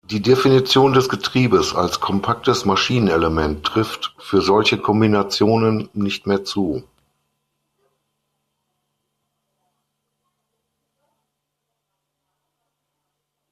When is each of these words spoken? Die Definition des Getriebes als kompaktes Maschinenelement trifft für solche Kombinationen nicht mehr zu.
Die 0.09 0.19
Definition 0.19 0.93
des 0.93 1.09
Getriebes 1.09 1.75
als 1.75 1.99
kompaktes 1.99 2.65
Maschinenelement 2.65 3.63
trifft 3.63 4.15
für 4.17 4.41
solche 4.41 4.79
Kombinationen 4.79 5.89
nicht 5.93 6.25
mehr 6.25 6.43
zu. 6.43 6.83